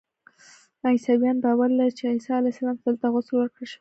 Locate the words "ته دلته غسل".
2.79-3.33